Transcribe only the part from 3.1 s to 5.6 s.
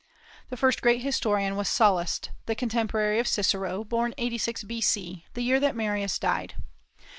of Cicero, born 86 B.C., the year